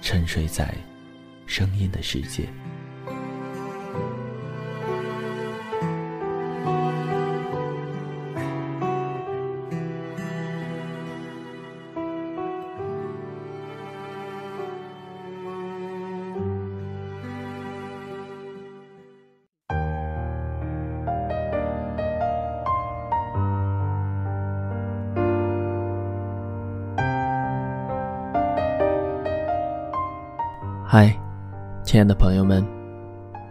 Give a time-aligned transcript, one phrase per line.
[0.00, 0.74] 沉睡在
[1.46, 2.48] 声音的世界。
[31.90, 32.64] 亲爱的朋友们，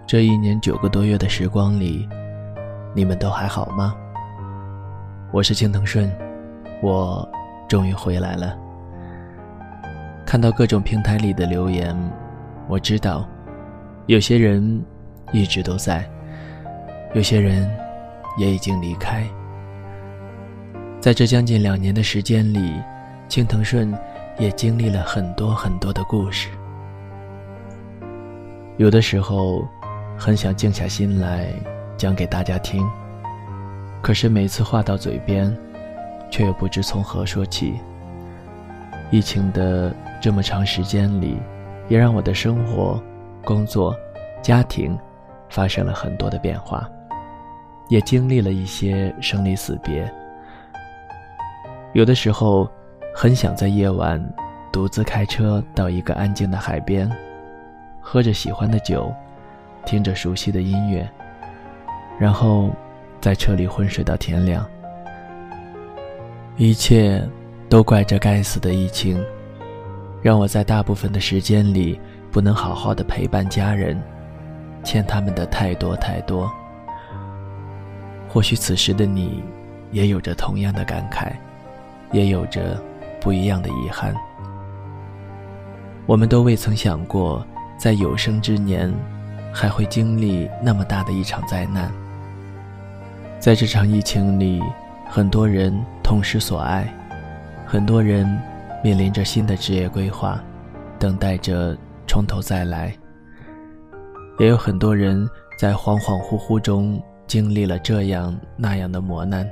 [0.08, 2.08] 这一年九个多月的时光里，
[2.96, 3.94] 你们都还好吗？
[5.34, 6.10] 我是青藤顺，
[6.82, 7.30] 我
[7.68, 8.58] 终于回来了。
[10.26, 11.94] 看到各种平台里的留言，
[12.70, 13.28] 我知道，
[14.06, 14.86] 有些人
[15.34, 16.10] 一直都在，
[17.14, 17.70] 有些人
[18.38, 19.28] 也已经离开。
[21.02, 22.82] 在这将近两年的时间里，
[23.28, 23.94] 青藤顺
[24.38, 26.48] 也经历了很多很多的故事。
[28.80, 29.68] 有的时候，
[30.18, 31.48] 很想静下心来
[31.98, 32.82] 讲给大家听。
[34.02, 35.54] 可是每次话到嘴边，
[36.32, 37.74] 却又不知从何说起。
[39.12, 41.38] 疫情的这么长时间里，
[41.90, 43.04] 也让我的生活、
[43.44, 43.94] 工作、
[44.42, 44.98] 家庭
[45.50, 46.90] 发生了很多的变化，
[47.90, 50.10] 也经历了一些生离死别。
[51.92, 52.66] 有的时候，
[53.14, 54.26] 很想在夜晚
[54.72, 57.12] 独自开车到一个安静的海边。
[58.12, 59.14] 喝着喜欢的酒，
[59.86, 61.08] 听着熟悉的音乐，
[62.18, 62.72] 然后
[63.22, 64.66] 在车里昏睡到天亮。
[66.58, 67.24] 一切
[67.70, 69.24] 都怪这该死的疫情，
[70.24, 74.02] 让我在大部分的时间里不能好好的陪伴家人，
[74.84, 76.52] 欠他们的太多太多。
[78.28, 79.44] 或许此时的你，
[79.92, 81.32] 也有着同样的感慨，
[82.12, 82.82] 也有着
[83.22, 84.16] 不一样的遗憾。
[86.08, 87.46] 我们都未曾想过。
[87.80, 88.94] 在有生之年，
[89.54, 91.90] 还会经历那么大的一场灾难。
[93.40, 94.62] 在这场疫情里，
[95.10, 95.74] 很多人
[96.04, 96.94] 痛失所爱，
[97.66, 98.28] 很多人
[98.84, 100.44] 面临着新的职业规划，
[101.00, 101.76] 等待着
[102.06, 102.94] 从头再来。
[104.40, 105.26] 也有很多人
[105.58, 109.50] 在恍恍惚惚中经历了这样那样的磨难，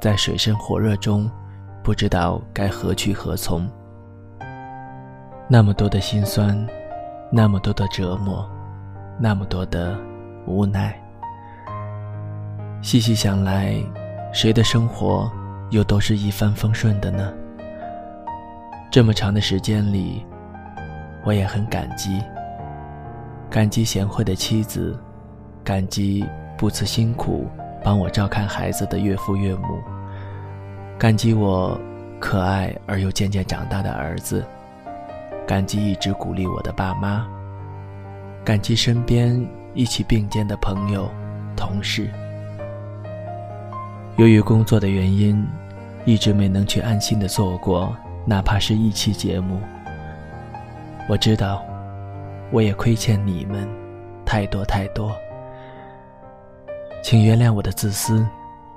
[0.00, 1.30] 在水深火热中，
[1.82, 3.70] 不知道该何去何从。
[5.48, 6.66] 那么多的心酸。
[7.32, 8.44] 那么多的折磨，
[9.16, 9.96] 那么多的
[10.46, 11.00] 无奈。
[12.82, 13.76] 细细想来，
[14.32, 15.30] 谁的生活
[15.70, 17.32] 又都是一帆风顺的呢？
[18.90, 20.26] 这么长的时间里，
[21.24, 22.20] 我也很感激，
[23.48, 24.98] 感激贤惠的妻子，
[25.62, 26.26] 感激
[26.58, 27.46] 不辞辛苦
[27.84, 29.78] 帮我照看孩子的岳父岳母，
[30.98, 31.78] 感激我
[32.18, 34.44] 可爱而又渐渐长大的儿子。
[35.50, 37.26] 感激一直鼓励我的爸妈，
[38.44, 39.44] 感激身边
[39.74, 41.10] 一起并肩的朋友、
[41.56, 42.08] 同事。
[44.14, 45.44] 由于工作的原因，
[46.04, 47.92] 一直没能去安心的做过
[48.24, 49.58] 哪怕是一期节目。
[51.08, 51.64] 我知道，
[52.52, 53.68] 我也亏欠你们
[54.24, 55.10] 太多太多，
[57.02, 58.24] 请原谅我的自私，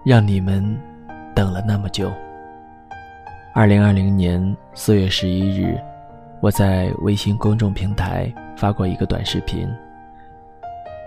[0.03, 0.75] 让你们
[1.35, 2.11] 等了那么久。
[3.53, 5.79] 二零二零年四月十一日。
[6.43, 9.65] 我在微信公众平台发过一个短视频，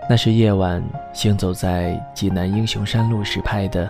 [0.09, 3.87] 那是夜晚行走在济南英雄山路时拍的。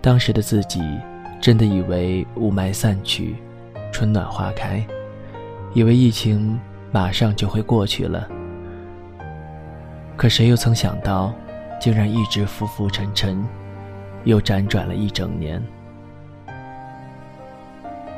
[0.00, 0.80] 当时的自己
[1.38, 3.36] 真的以为雾霾散去，
[3.92, 4.82] 春暖花开，
[5.74, 6.58] 以为疫情
[6.90, 8.26] 马上就会过去了。
[10.16, 11.30] 可谁又曾想到，
[11.78, 13.46] 竟然一直浮浮沉沉，
[14.24, 15.62] 又辗转了一整年。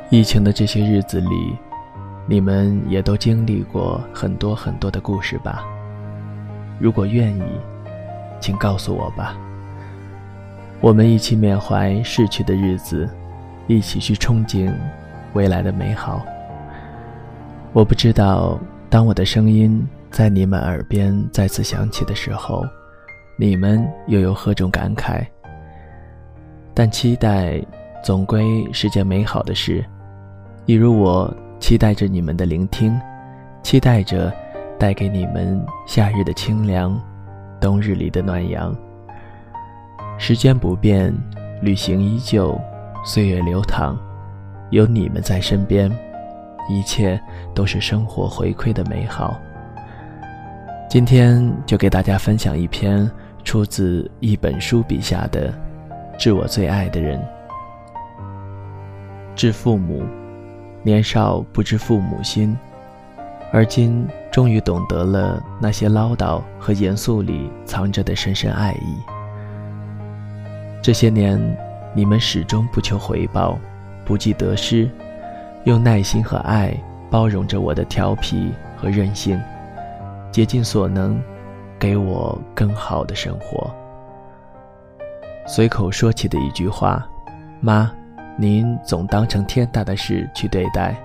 [0.09, 1.57] 疫情的这些日子里。
[2.25, 5.63] 你们也都经历过很多很多的故事吧？
[6.79, 7.43] 如果愿意，
[8.39, 9.37] 请告诉我吧。
[10.79, 13.09] 我们一起缅怀逝去的日子，
[13.67, 14.73] 一起去憧憬
[15.33, 16.21] 未来的美好。
[17.73, 18.59] 我不知道，
[18.89, 22.65] 当我的声音在你们耳边再次响起的时候，
[23.37, 25.25] 你们又有何种感慨？
[26.73, 27.61] 但期待，
[28.03, 29.83] 总归是件美好的事。
[30.65, 31.33] 一如我
[31.63, 32.93] 期待着你们的聆听，
[33.63, 34.33] 期待着
[34.77, 37.01] 带给你们夏日的清凉，
[37.61, 38.75] 冬日里的暖阳。
[40.17, 41.15] 时间不变，
[41.61, 42.59] 旅行依旧，
[43.05, 43.97] 岁月流淌，
[44.71, 45.89] 有你们在身边。
[46.67, 47.17] 一切
[47.55, 49.39] 都是生活回馈的美好。
[50.89, 53.09] 今天就给大家分享一篇
[53.45, 55.49] 出自一本书笔下的
[56.19, 57.17] 《致我最爱的人》。
[59.33, 60.03] 致父母，
[60.83, 62.55] 年少不知父母心，
[63.51, 68.97] 而今终于懂得了那些唠叨和严肃里藏着的深深爱意。
[70.81, 71.39] 这些年，
[71.95, 73.57] 你们始终不求回报，
[74.03, 74.89] 不计得失。
[75.63, 76.77] 用耐心和爱
[77.09, 79.41] 包容着我的调皮和任性，
[80.29, 81.17] 竭尽所能，
[81.79, 83.73] 给我更好的生活。
[85.47, 87.07] 随口说起的一句话
[87.61, 87.89] ：“妈，
[88.37, 90.95] 您总当成天大的事去对待。”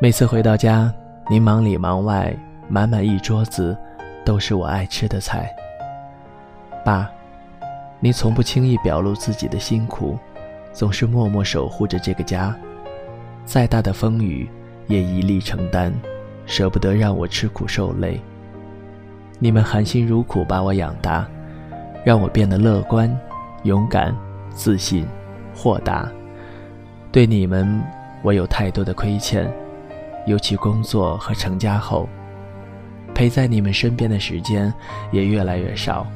[0.00, 0.92] 每次回到家，
[1.30, 2.36] 您忙里忙外，
[2.68, 3.76] 满满一桌子
[4.24, 5.50] 都是我爱吃的菜。
[6.84, 7.10] 爸，
[7.98, 10.18] 您从不轻易表露自己的辛苦，
[10.72, 12.54] 总是默默守护着这个家。
[13.44, 14.48] 再大的风雨，
[14.86, 15.92] 也一力承担，
[16.44, 18.20] 舍不得让我吃苦受累。
[19.38, 21.26] 你们含辛茹苦把我养大，
[22.04, 23.10] 让我变得乐观、
[23.62, 24.14] 勇敢、
[24.50, 25.06] 自信、
[25.56, 26.08] 豁达。
[27.10, 27.82] 对你们，
[28.22, 29.50] 我有太多的亏欠，
[30.26, 32.06] 尤其工作和成家后，
[33.14, 34.72] 陪在你们身边的时间
[35.10, 36.06] 也越来越少。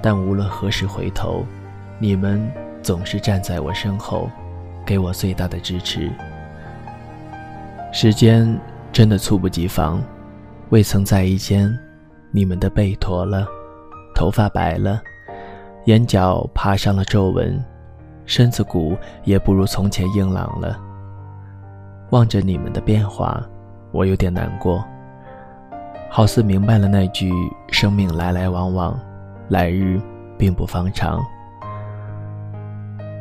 [0.00, 1.44] 但无论何时回头，
[1.98, 2.50] 你们
[2.82, 4.30] 总是站在我身后。
[4.86, 6.08] 给我最大的支持。
[7.92, 8.56] 时间
[8.92, 10.00] 真的猝不及防，
[10.68, 11.76] 未曾在意间，
[12.30, 13.48] 你们的背驼了，
[14.14, 15.02] 头发白了，
[15.86, 17.60] 眼角爬上了皱纹，
[18.24, 20.78] 身子骨也不如从前硬朗了。
[22.10, 23.42] 望着你们的变化，
[23.90, 24.84] 我有点难过，
[26.08, 27.32] 好似明白了那句
[27.72, 28.96] “生命来来往往，
[29.48, 30.00] 来日
[30.38, 31.20] 并不方长”。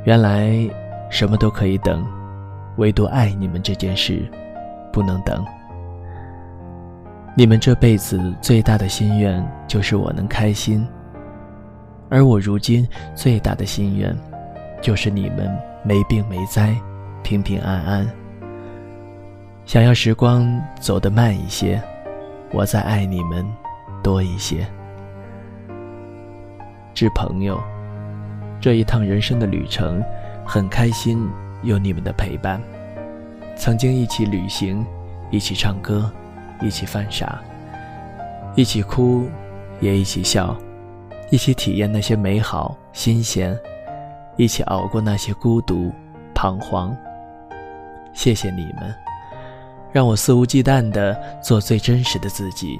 [0.05, 0.69] 原来。
[1.07, 2.03] 什么都可以等，
[2.77, 4.27] 唯独爱你们这件事，
[4.91, 5.45] 不能等。
[7.37, 10.85] 你们这辈子最大的心愿就是我能开心，
[12.09, 14.15] 而我如今最大的心愿，
[14.81, 15.51] 就是你们
[15.83, 16.75] 没病没灾，
[17.23, 18.07] 平平安安。
[19.65, 21.81] 想要时光走得慢一些，
[22.51, 23.45] 我再爱你们
[24.03, 24.65] 多一些。
[26.93, 27.59] 致朋友，
[28.61, 30.03] 这一趟人生的旅程。
[30.47, 31.27] 很开心
[31.63, 32.61] 有你们的陪伴，
[33.57, 34.85] 曾经一起旅行，
[35.31, 36.07] 一起唱歌，
[36.61, 37.41] 一起犯傻，
[38.53, 39.27] 一起哭，
[39.79, 40.55] 也一起笑，
[41.31, 43.57] 一起体验那些美好新鲜，
[44.37, 45.91] 一起熬过那些孤独
[46.33, 46.95] 彷徨。
[48.13, 48.93] 谢谢你们，
[49.91, 52.79] 让我肆无忌惮地做最真实的自己，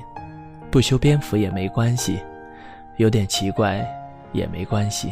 [0.69, 2.19] 不修边幅也没关系，
[2.97, 3.85] 有点奇怪
[4.31, 5.11] 也没关系。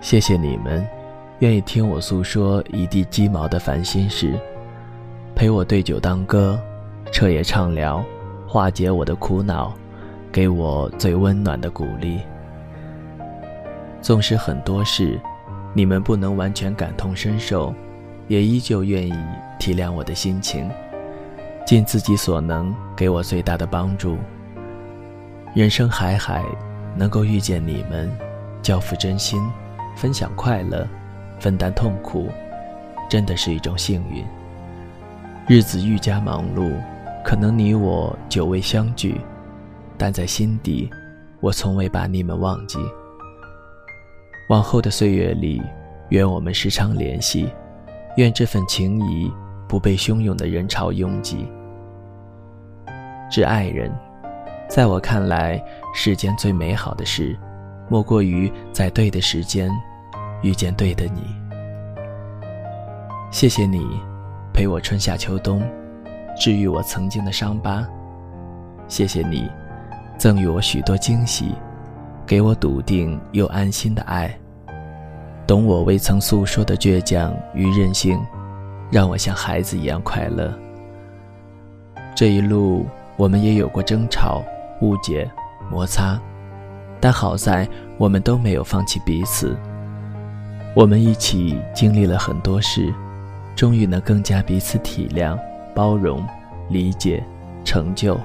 [0.00, 0.86] 谢谢你们。
[1.40, 4.38] 愿意听我诉说一地鸡毛的烦心事，
[5.34, 6.58] 陪我对酒当歌，
[7.10, 8.04] 彻夜畅聊，
[8.46, 9.74] 化解我的苦恼，
[10.34, 12.18] 给我最温暖的鼓励。
[14.02, 15.16] 纵使很多事，
[15.72, 17.72] 你们不能完全感同身受，
[18.26, 19.14] 也依旧愿意
[19.60, 20.68] 体谅我的心情，
[21.64, 24.18] 尽自己所能给我最大的帮助。
[25.54, 26.44] 人生海海，
[26.96, 28.10] 能够遇见你们，
[28.60, 29.40] 交付真心，
[29.94, 30.84] 分享快乐。
[31.38, 32.28] 分担痛苦，
[33.08, 34.24] 真的是一种幸运。
[35.46, 36.72] 日子愈加忙碌，
[37.24, 39.20] 可能你我久未相聚，
[39.96, 40.90] 但在心底，
[41.40, 42.78] 我从未把你们忘记。
[44.48, 45.62] 往后的岁月里，
[46.10, 47.48] 愿我们时常联系，
[48.16, 49.32] 愿这份情谊
[49.68, 51.48] 不被汹涌的人潮拥挤。
[53.30, 53.90] 致爱人，
[54.68, 55.62] 在我看来，
[55.94, 57.36] 世间最美好的事，
[57.88, 59.70] 莫过于在对的时间。
[60.42, 61.22] 遇见对的你，
[63.30, 63.98] 谢谢你
[64.52, 65.62] 陪我春夏秋冬，
[66.38, 67.88] 治愈我曾经的伤疤。
[68.86, 69.50] 谢谢你
[70.16, 71.54] 赠予我许多惊喜，
[72.26, 74.34] 给我笃定又安心的爱，
[75.46, 78.18] 懂我未曾诉说的倔强与任性，
[78.90, 80.52] 让我像孩子一样快乐。
[82.14, 84.42] 这一路，我们也有过争吵、
[84.80, 85.30] 误解、
[85.70, 86.18] 摩擦，
[87.00, 87.68] 但好在
[87.98, 89.56] 我们都没有放弃彼此。
[90.74, 92.92] 我们一起经历了很多事，
[93.54, 95.38] 终于能更加彼此体谅、
[95.74, 96.24] 包容、
[96.68, 97.22] 理解、
[97.64, 98.18] 成就。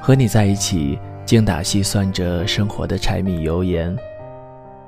[0.00, 3.96] 和你在一起，精打细算着生活的柴米油盐，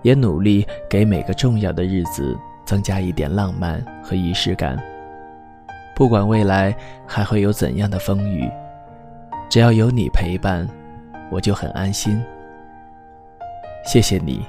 [0.02, 4.78] 也努力给每个重要的日子增加一点浪漫和仪式感。
[5.96, 6.74] 不管未来
[7.06, 8.48] 还会有怎样的风雨，
[9.48, 10.68] 只要有你陪伴，
[11.30, 12.22] 我就很安心。
[13.84, 14.44] 谢谢你，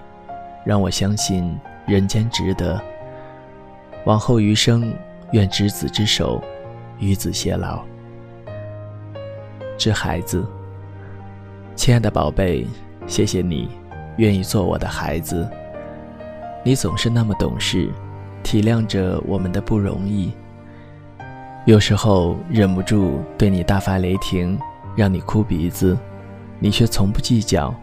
[0.63, 1.57] 让我相信。
[1.87, 2.79] 人间值得。
[4.05, 4.93] 往后余生，
[5.31, 6.39] 愿执子之手，
[6.99, 7.83] 与子偕老。
[9.79, 10.45] 致孩子，
[11.73, 12.67] 亲爱的宝贝，
[13.07, 13.69] 谢谢你
[14.17, 15.49] 愿意做我的孩子。
[16.65, 17.89] 你总是那么懂事，
[18.43, 20.33] 体谅着我们的不容易。
[21.65, 24.59] 有时候忍不住对你大发雷霆，
[24.97, 25.97] 让你哭鼻子，
[26.59, 27.73] 你却从不计较，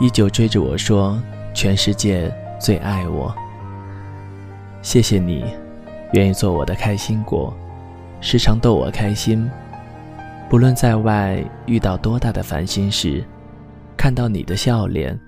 [0.00, 1.20] 依旧追着我说
[1.54, 2.32] 全世界。
[2.58, 3.32] 最爱我，
[4.82, 5.44] 谢谢你，
[6.14, 7.54] 愿意做我的开心果，
[8.20, 9.48] 时常逗我开心。
[10.48, 13.22] 不论在外遇到多大的烦心事，
[13.98, 15.18] 看到你的笑脸，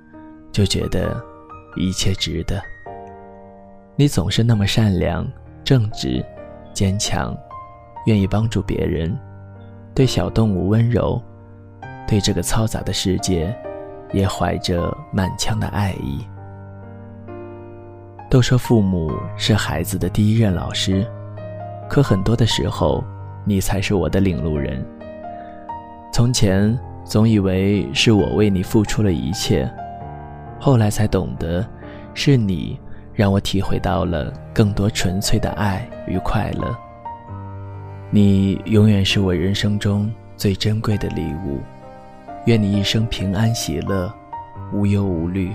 [0.50, 1.22] 就觉得
[1.76, 2.58] 一切值得。
[3.96, 5.30] 你总是那么善良、
[5.62, 6.24] 正直、
[6.72, 7.36] 坚强，
[8.06, 9.14] 愿意帮助别人，
[9.94, 11.22] 对小动物温柔，
[12.08, 13.54] 对这个嘈杂的世界，
[14.14, 16.26] 也怀着满腔的爱意。
[18.30, 21.06] 都说父母是孩子的第一任老师，
[21.90, 23.04] 可很多的时候，
[23.44, 24.82] 你才是我的领路人。
[26.12, 29.70] 从前总以为是我为你付出了一切，
[30.58, 31.64] 后来才懂得，
[32.14, 32.78] 是你
[33.14, 36.76] 让我体会到了更多纯粹的爱与快乐。
[38.10, 41.60] 你永远是我人生中最珍贵的礼物，
[42.46, 44.12] 愿你一生平安喜乐，
[44.72, 45.52] 无忧无虑。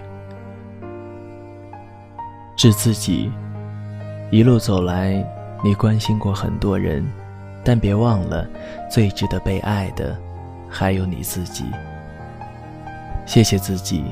[2.56, 3.30] 致自己，
[4.32, 5.22] 一路走来，
[5.64, 7.06] 你关心过很多人，
[7.62, 8.48] 但别忘了，
[8.90, 10.18] 最值得被爱的，
[10.78, 11.64] 还有你自己。
[13.26, 14.04] 谢谢自己，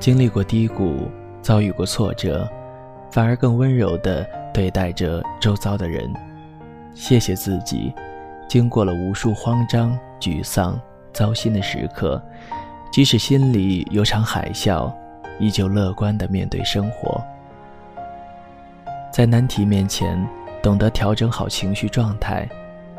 [0.00, 1.06] 经历过低谷，
[1.42, 2.48] 遭遇过挫折，
[3.10, 6.10] 反而更温柔地对待着周遭的人。
[6.94, 7.92] 谢谢自己，
[8.48, 10.80] 经过了无数慌张、沮丧、
[11.12, 12.20] 糟心的时刻，
[12.90, 14.90] 即使心里有场海啸，
[15.38, 17.22] 依旧乐观地面对生活。
[19.12, 20.26] 在难题面前，
[20.62, 22.48] 懂得调整好情绪状态，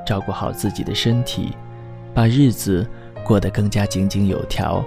[0.05, 1.55] 照顾好自己的身体，
[2.13, 2.87] 把日子
[3.23, 4.83] 过得更加井井有条。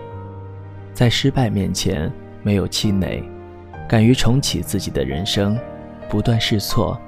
[0.95, 2.13] 在失败面前
[2.43, 3.23] 没有气馁，
[3.89, 5.59] 敢于重启自己的人生，
[6.09, 7.01] 不断试错，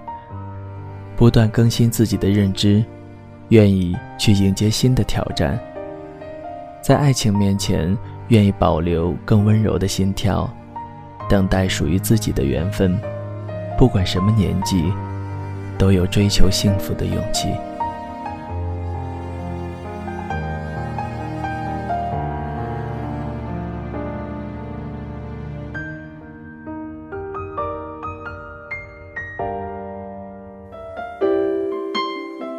[1.17, 2.83] 不断更新自己的认知，
[3.51, 5.59] 愿意去迎接新的挑战。
[6.81, 7.97] 在爱情面前，
[8.29, 10.49] 愿意保留更温柔的心跳，
[11.29, 12.99] 等待属于自己的缘分。
[13.77, 14.93] 不管什么年纪，
[15.77, 17.49] 都有追求幸福的勇气。